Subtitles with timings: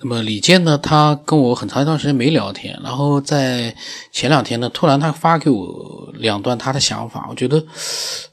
[0.00, 3.74] 那么李健呢，他跟我很长一段时间没聊天，然后在
[4.12, 7.66] 前两天呢，突然他发给我两段他的想法，我觉得，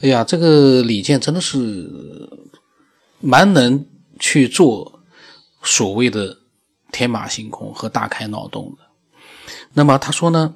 [0.00, 1.88] 哎呀，这个李健真的是
[3.20, 3.86] 蛮能
[4.18, 5.00] 去做
[5.62, 6.36] 所谓的
[6.90, 8.84] 天马行空和大开脑洞的。
[9.74, 10.52] 那么他说呢，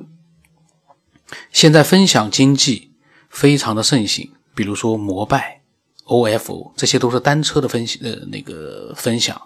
[1.52, 2.90] 现在分享经济
[3.30, 5.60] 非常的盛行，比如说摩拜、
[6.06, 9.40] OFO，这些都是单车的分析呃那个分享。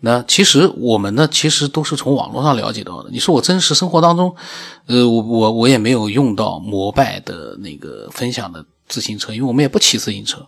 [0.00, 3.10] 那其实我们呢，其实都是从网络上了解到的。
[3.10, 4.34] 你说我真实生活当中，
[4.86, 10.44] 呃，我我我也没有用到摩拜的那个分享的自行车，因为我们也不骑自行车。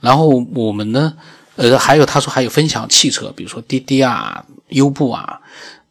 [0.00, 1.14] 然后我们呢，
[1.56, 5.40] 呃，还有他说还有分享汽车，比如说滴滴啊、优步啊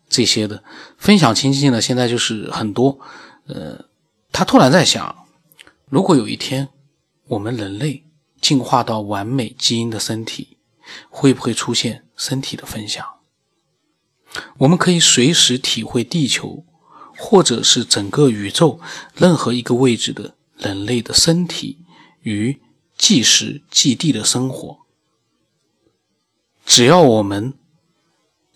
[0.08, 0.64] 这些的
[0.98, 3.00] 分享经济呢，现在就是很多。
[3.48, 3.84] 呃，
[4.32, 5.16] 他突然在想，
[5.90, 6.68] 如果有一天
[7.28, 8.04] 我们人类
[8.40, 10.57] 进化到完美基因的身体，
[11.10, 12.04] 会不会出现？
[12.16, 13.06] 身体的分享，
[14.58, 16.66] 我们可以随时体会地球，
[17.16, 18.80] 或者是整个宇宙
[19.14, 21.86] 任何一个位置的人类的身体
[22.22, 22.60] 与
[22.98, 24.80] 即时即地的生活。
[26.66, 27.54] 只要我们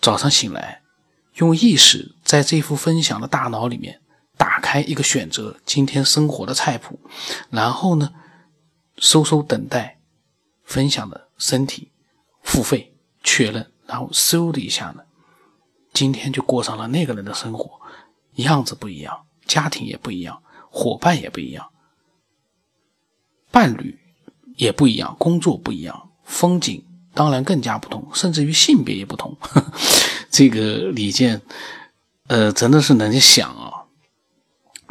[0.01, 0.81] 早上醒来，
[1.35, 4.01] 用意识在这副分享的大脑里面
[4.37, 6.99] 打开一个选择今天生活的菜谱，
[7.51, 8.11] 然后呢，
[8.97, 9.99] 收收等待
[10.63, 11.90] 分享的身体
[12.43, 12.87] 付费。
[13.23, 15.03] 确认，然后嗖的一下呢，
[15.93, 17.79] 今天就过上了那个人的生活，
[18.37, 21.69] 样子不一样，家庭也不一样，伙伴也不一样，
[23.51, 23.99] 伴侣
[24.57, 29.37] 也不一样，工作不一样，风景当然更加不同，甚至于性别也不同。
[30.31, 31.43] 这个李健，
[32.25, 33.85] 呃，真的是能想啊。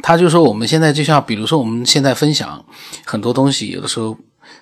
[0.01, 2.65] 他就说，我们现在就像，比如说我们现在分享
[3.05, 4.17] 很多东西，有的时候，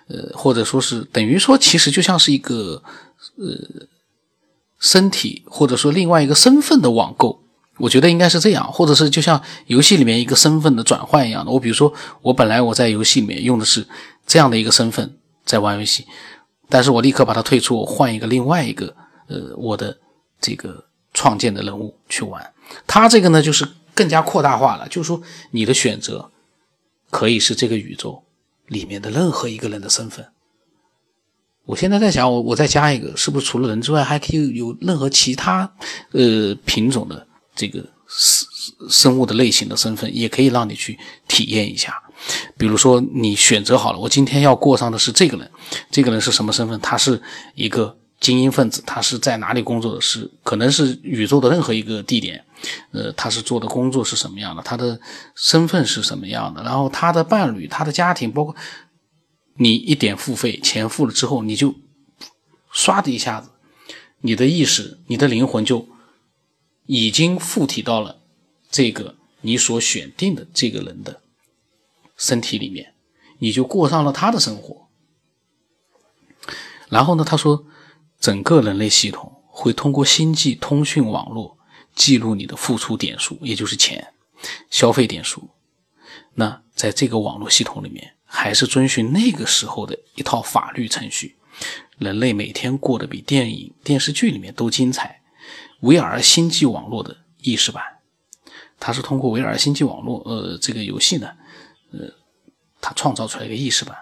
[0.09, 2.83] 呃，或者说是等于说，其实就像是一个。
[3.37, 3.85] 呃，
[4.79, 7.43] 身体或者说另外一个身份的网购，
[7.77, 11.51] 我觉得应该是这样，或者是就像游戏里面一个身份的转换一样的。
[11.51, 13.85] 我比如说，我本来我在游戏里面用的是
[14.25, 16.05] 这样的一个身份在玩游戏，
[16.69, 18.95] 但是我立刻把它退出，我换一个另外一个
[19.27, 19.97] 呃我的
[20.39, 22.53] 这个创建的人物去玩。
[22.87, 26.31] 它这个呢，就是更加扩大化了，就是说你的选择
[27.11, 28.23] 可以是这个宇宙
[28.69, 30.25] 里面的任何一个人的身份。
[31.65, 35.71] 我现在在想，我我再加一个，是不是除了人之外，还可以有任何其他
[36.13, 38.47] 呃品种的这个生
[38.89, 40.97] 生物的类型的身份，也可以让你去
[41.27, 42.01] 体验一下。
[42.57, 45.51] 比如说，你选择好了，我今天要过上的是这个人，
[45.91, 46.79] 这个人是什么身份？
[46.79, 47.21] 他是
[47.53, 50.01] 一个精英分子，他是在哪里工作的？
[50.01, 52.43] 是可能是宇宙的任何一个地点。
[52.91, 54.61] 呃，他是做的工作是什么样的？
[54.61, 54.99] 他的
[55.35, 56.63] 身份是什么样的？
[56.63, 58.55] 然后他的伴侣、他的家庭，包括。
[59.61, 61.75] 你一点付费，钱付了之后，你就
[62.73, 63.49] 唰的一下子，
[64.21, 65.85] 你的意识、你的灵魂就
[66.85, 68.21] 已经附体到了
[68.71, 71.19] 这个你所选定的这个人的
[72.15, 72.93] 身体里面，
[73.39, 74.87] 你就过上了他的生活。
[76.87, 77.65] 然后呢，他说，
[78.17, 81.57] 整个人类系统会通过星际通讯网络
[81.99, 84.13] 记录你的付出点数，也就是钱、
[84.71, 85.49] 消费点数。
[86.33, 88.15] 那在这个网络系统里面。
[88.31, 91.35] 还是遵循那个时候的一套法律程序，
[91.97, 95.23] 人类每天过得比电影、电视剧里面都精彩。
[95.79, 97.83] 维尔星际网络的意识版，
[98.79, 101.31] 它是通过维尔星际网络，呃，这个游戏呢，
[101.91, 102.13] 呃，
[102.79, 103.97] 它创造出来一个意识版。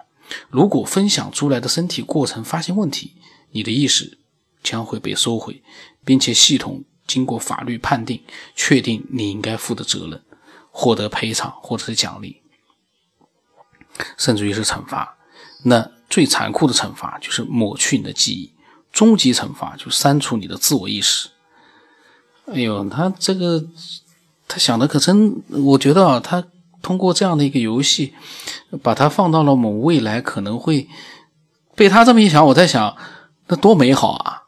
[0.50, 3.14] 如果分享出来的身体过程发现问题，
[3.52, 4.18] 你的意识
[4.62, 5.62] 将会被收回，
[6.04, 8.22] 并且系统经过法律判定，
[8.54, 10.22] 确定你应该负的责任，
[10.70, 12.42] 获得赔偿或者是奖励。
[14.16, 15.16] 甚至于是惩罚，
[15.64, 18.52] 那最残酷的惩罚就是抹去你的记忆，
[18.92, 21.30] 终极惩罚就删除你的自我意识。
[22.46, 23.64] 哎呦，他这个
[24.46, 26.44] 他想的可真，我觉得啊，他
[26.80, 28.14] 通过这样的一个游戏，
[28.82, 30.88] 把它放到了某未来，可能会
[31.74, 32.96] 被他这么一想，我在想，
[33.48, 34.44] 那多美好啊！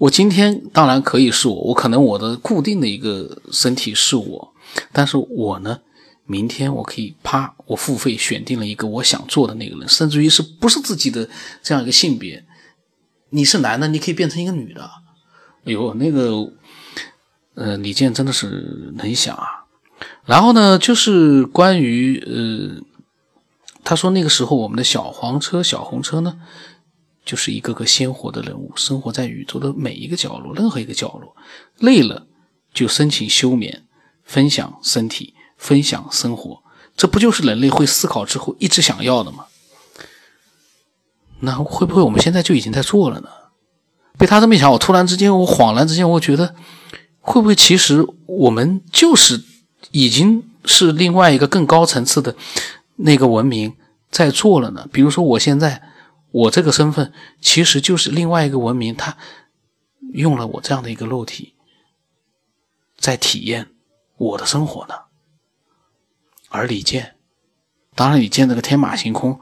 [0.00, 4.54] 我今天当然可以是我，我可能我的固定的一个身体是我，
[4.92, 5.80] 但是我呢？
[6.24, 11.28] 明天我可以啪，我付费选定了一个我想做的那个人，甚至于是不是自己的
[11.60, 12.44] 这样一个性别，
[13.30, 14.88] 你是男的，你可以变成一个女的。
[15.64, 16.52] 哎呦，那个，
[17.54, 19.66] 呃，李健真的是能想啊。
[20.24, 22.80] 然后呢，就是关于呃，
[23.82, 26.40] 他说那个时候我们的小黄车、小红车呢，
[27.24, 31.36] 就是一个个鲜活的人物，生活在宇宙的每一个角落，任何一个角落，
[31.78, 32.26] 累了
[32.72, 33.84] 就申请休眠，
[34.24, 35.34] 分享身体。
[35.60, 36.62] 分享生活，
[36.96, 39.44] 这不就是人类会思考之后一直想要的吗？
[41.40, 43.28] 那会不会我们现在就已经在做了呢？
[44.16, 46.54] 被他这么一想，我突然之间，我恍然之间，我觉得
[47.20, 49.44] 会不会其实我们就是
[49.90, 52.34] 已经是另外一个更高层次的
[52.96, 53.76] 那个文明
[54.10, 54.88] 在做了呢？
[54.90, 55.82] 比如说，我现在
[56.32, 59.16] 我这个身份其实就是另外一个文明，他
[60.12, 61.54] 用了我这样的一个肉体，
[62.96, 63.68] 在体验
[64.16, 64.94] 我的生活呢。
[66.48, 67.16] 而李健，
[67.94, 69.40] 当然，李健这个天马行空，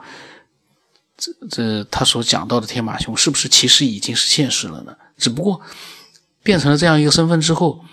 [1.16, 4.96] 这这他所讲到的天马行空，是不是其实已经是现实了呢？
[5.16, 5.60] 只不过
[6.42, 7.84] 变成了这样一个身份之后，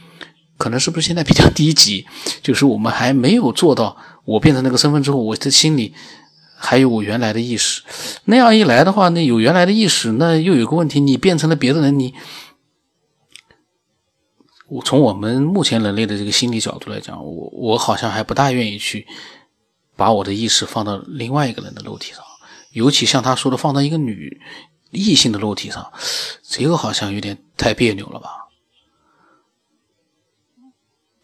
[0.57, 2.06] 可能是不是现在比较 低级？
[2.42, 5.94] 就是我们还没有做到，我变成那个身份之后，我的心里
[6.56, 7.84] 还有我原来的意识。
[8.25, 12.13] 那样一来的话，那有原来的意识，那又有个问题，你变成了别的人，你。
[14.68, 19.06] 我从我们目前人类的这个心理角度来讲，我我好像还不大愿意去
[19.96, 22.24] 把我的意识放到另外一个人的肉体上，
[22.72, 24.42] 尤其像他说的放到一个女
[24.90, 25.94] 异性的肉体上，
[26.42, 28.48] 这个好像有点太别扭了吧？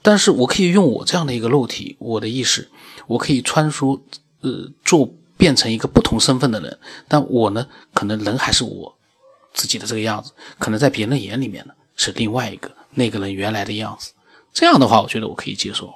[0.04, 2.70] 但是我可以用我这样的一个肉体，我的意识，
[3.08, 4.02] 我可以穿梭，
[4.42, 8.96] 呃，做变成一个不同身份的人，但我呢，可能人还是我
[9.56, 12.72] 自己的这个样子，可能在别人眼里面呢是另外一个。
[12.92, 14.12] 那个人原来的样子，
[14.54, 15.96] 这样的话，我觉得我可以接受。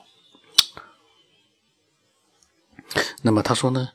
[3.22, 3.90] 那么他说呢，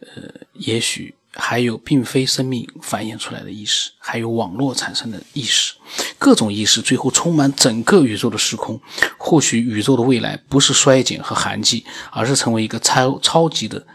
[0.00, 0.06] 呃，
[0.54, 5.74] 也许还有并非生命繁衍出来的意识，还有网络产生的意识，
[6.18, 8.80] 各种意识最后充满整个宇宙的时空。
[9.18, 13.86] 或许宇宙的未来不是衰减和寒寂，而是成为一个超超级的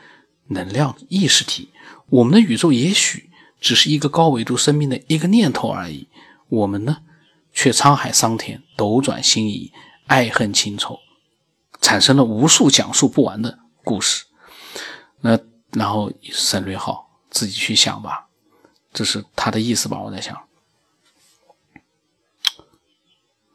[0.48, 1.70] 能量意识体。
[2.10, 3.30] 我们的宇宙也许
[3.60, 6.08] 只是一个高维度生命的一个念头而已。
[6.50, 6.98] 我们呢？
[7.56, 9.72] 却沧海桑田，斗转星移，
[10.08, 10.98] 爱恨情仇，
[11.80, 14.26] 产生了无数讲述不完的故事。
[15.22, 18.28] 那然后省略号，自己去想吧，
[18.92, 20.00] 这是他的意思吧？
[20.00, 20.36] 我在想。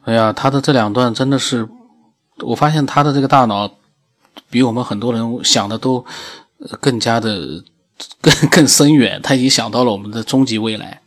[0.03, 1.67] 哎呀，他的这两段真的是，
[2.37, 3.69] 我发现他的这个大脑
[4.49, 6.05] 比我们很多人想的都
[6.81, 7.63] 更加的
[8.21, 9.21] 更更深远。
[9.21, 11.01] 他已经想到了我们的终极未来，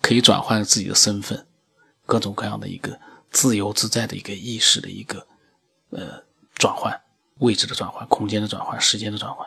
[0.00, 1.46] 可以转换自己的身份。
[2.06, 2.98] 各种各样的一个
[3.30, 5.26] 自由自在的一个意识的一个
[5.90, 6.22] 呃
[6.54, 6.98] 转换，
[7.40, 9.46] 位置的转换，空间的转换，时间的转换，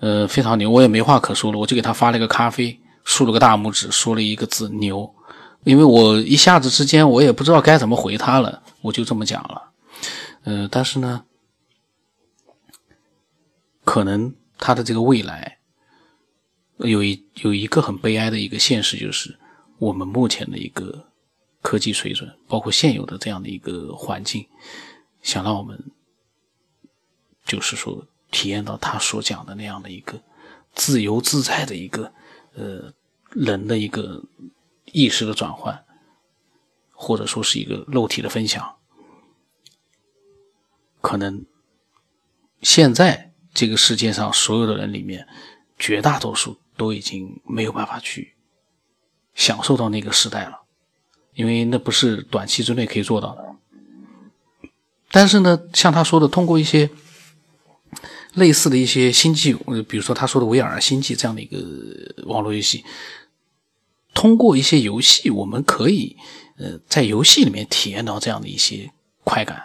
[0.00, 5.14] 呃非常牛，我也没话可说了，我就给他发了个咖啡，竖了个大拇指，说了一个字牛，
[5.62, 9.62] 因为我一下子之间我也不知道该怎么回他了，我就这么讲了，
[10.42, 11.22] 呃但是呢，
[13.90, 15.58] 可能他的这个未来
[16.78, 19.36] 有一有一个很悲哀的一个现实，就是
[19.78, 21.06] 我们目前的一个。
[21.62, 24.48] 科技水准，包括现有的这样的一个环境，
[25.20, 25.78] 想让我们，
[27.44, 30.22] 就是说体验到他所讲的那样的一个
[30.74, 32.10] 自由自在的一个
[32.54, 32.90] 呃
[33.32, 34.24] 人的一个
[34.86, 35.84] 意识的转换，
[36.92, 38.76] 或者说是一个肉体的分享，
[41.02, 41.44] 可能
[42.62, 45.26] 现在这个世界上所有的人里面，
[45.78, 48.34] 绝大多数都已经没有办法去
[49.34, 50.62] 享受到那个时代了。
[51.34, 53.56] 因为那不是短期之内可以做到的，
[55.10, 56.90] 但是呢，像他说的，通过一些
[58.34, 59.54] 类似的一些星际，
[59.88, 61.56] 比如说他说的《维尔星际》这样的一个
[62.26, 62.84] 网络游戏，
[64.12, 66.16] 通过一些游戏，我们可以
[66.58, 68.92] 呃在游戏里面体验到这样的一些
[69.22, 69.62] 快感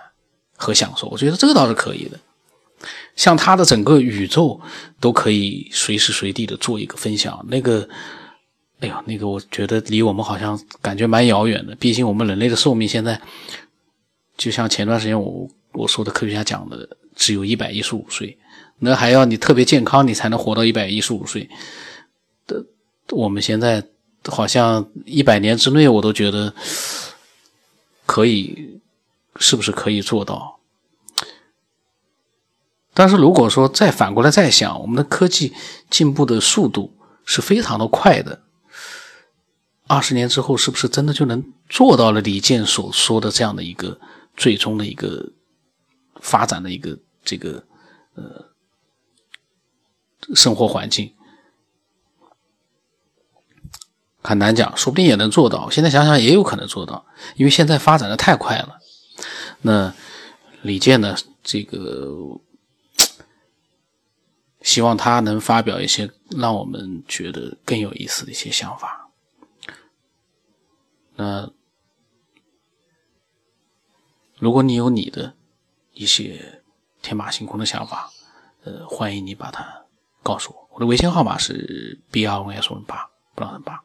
[0.56, 1.08] 和享受。
[1.08, 2.20] 我觉得这个倒是可以的。
[3.15, 4.60] 像他的整个宇宙
[5.00, 7.88] 都可以随时随地的做一个分享，那个。
[8.81, 11.74] 哎呀，那个我觉得离我们好像感觉蛮遥远的。
[11.75, 13.19] 毕竟我们人类的寿命现在，
[14.36, 18.38] 就像前段时间我我说的科学家讲的，只有一百一十五岁。
[18.79, 21.50] 那还要你特别健康，你才能活到一百一十五岁。
[22.45, 22.65] 的，
[23.12, 23.81] 我们现在
[24.25, 26.53] 好像一百年之内，我都觉得
[28.05, 28.77] 可以，
[29.38, 30.55] 是不是可以做到？
[32.98, 35.54] 但是如果说再反过来再想，我们的科技
[35.90, 38.42] 进步的速度是非常的快的。
[39.86, 44.00] 二十年之后，是不是真的就能做到了李健所说的这样的一个
[44.38, 45.34] 最终的一个
[46.22, 47.66] 发展的一个这个
[48.16, 48.46] 呃
[50.34, 51.14] 生活环境？
[54.24, 55.70] 很难讲，说不定也能做到。
[55.70, 58.80] 现在想想也有可能做到，因为现在发展的太快了。
[59.62, 59.94] 那
[60.62, 61.14] 李健呢？
[61.48, 62.10] 这个
[64.65, 69.12] 希望他能发表一些让我们觉得更有意思的一些想法。
[71.15, 71.51] 那，
[74.39, 75.36] 如果你有你的
[75.93, 76.63] 一些
[77.03, 78.12] 天马行空的想法，
[78.63, 79.86] 呃，欢迎你把它
[80.24, 80.67] 告诉我。
[80.74, 83.84] 我的微信号码是 b r n s 八，不让人八。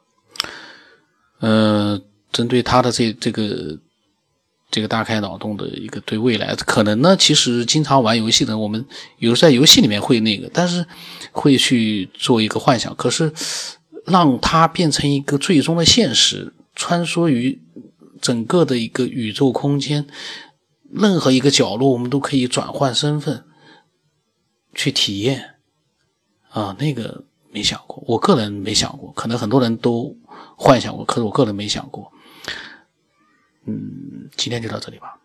[1.41, 3.79] 呃，针对他的这这个
[4.71, 8.85] 这个大开脑洞的一个对未来，可能呢，其实经常玩游戏的我们，
[9.17, 10.85] 有时在游戏里面会那个，但是
[11.33, 13.33] 会去做一个幻想，可是
[14.05, 17.61] 让它变成一个最终的现实，穿梭于
[18.21, 20.07] 整个的一个宇宙空间，
[20.89, 23.43] 任何一个角落，我们都可以转换身份
[24.73, 25.55] 去体验。
[26.49, 30.15] 啊，那个没想过，我个人没想过，可能很多人都
[30.55, 32.11] 幻想过，可是我个人没想过。
[33.65, 35.20] 嗯，今天就到这里吧。